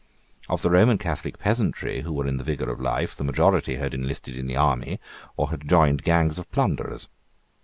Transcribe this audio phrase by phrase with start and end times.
[0.49, 3.93] Of the Roman Catholic peasantry who were in the vigour of life the majority had
[3.93, 4.99] enlisted in the army
[5.37, 7.07] or had joined gangs of plunderers.